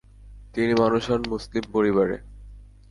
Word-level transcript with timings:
তিনি 0.53 0.73
মানুষ 0.73 1.03
হন 1.11 1.21
মুসলিম 1.29 1.63
পরিবারে। 1.71 2.17